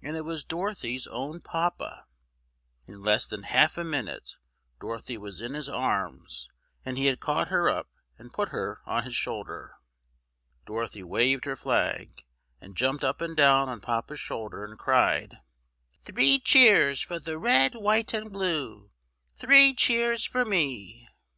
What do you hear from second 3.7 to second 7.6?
a minute Dorothy was in his arms, and he had caught